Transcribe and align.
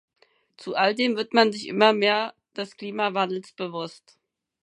Zu 0.57 0.75
all 0.75 0.95
dem 0.95 1.15
wird 1.15 1.31
man 1.35 1.51
sich 1.51 1.67
immer 1.67 1.93
mehr 1.93 2.33
des 2.57 2.75
Klimawandels 2.75 3.51
bewusst. 3.53 4.17